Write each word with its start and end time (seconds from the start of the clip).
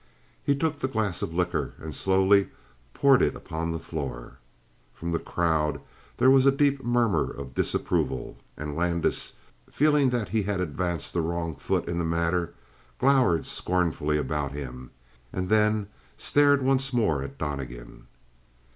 He 0.43 0.55
took 0.55 0.79
the 0.79 0.87
glass 0.87 1.21
of 1.21 1.31
liqueur 1.35 1.73
and 1.77 1.93
slowly 1.93 2.47
poured 2.95 3.21
it 3.21 3.35
upon 3.35 3.71
the 3.71 3.77
floor. 3.77 4.39
From 4.95 5.11
the 5.11 5.19
crowd 5.19 5.79
there 6.17 6.31
was 6.31 6.47
a 6.47 6.51
deep 6.51 6.83
murmur 6.83 7.29
of 7.31 7.53
disapproval. 7.53 8.37
And 8.57 8.75
Landis, 8.75 9.33
feeling 9.69 10.09
that 10.09 10.29
he 10.29 10.41
had 10.41 10.59
advanced 10.59 11.13
the 11.13 11.21
wrong 11.21 11.53
foot 11.55 11.87
in 11.87 11.99
the 11.99 12.03
matter, 12.03 12.55
glowered 12.97 13.45
scornfully 13.45 14.17
about 14.17 14.53
him 14.53 14.89
and 15.31 15.49
then 15.49 15.85
stared 16.17 16.63
once 16.63 16.91
more 16.91 17.21
at 17.21 17.37
Donnegan. 17.37 18.07